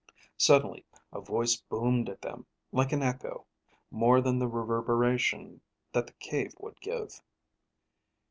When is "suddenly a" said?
0.37-1.21